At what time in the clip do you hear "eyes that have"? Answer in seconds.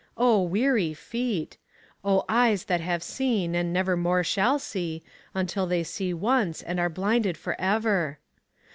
2.27-3.03